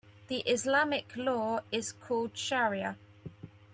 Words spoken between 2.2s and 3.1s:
shariah.